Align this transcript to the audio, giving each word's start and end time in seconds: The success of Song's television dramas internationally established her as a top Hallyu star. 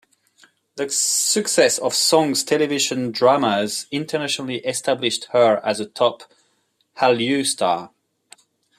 The 0.77 0.89
success 0.89 1.77
of 1.77 1.93
Song's 1.93 2.43
television 2.43 3.11
dramas 3.11 3.85
internationally 3.91 4.55
established 4.65 5.25
her 5.25 5.57
as 5.63 5.79
a 5.79 5.85
top 5.85 6.23
Hallyu 6.97 7.45
star. 7.45 7.91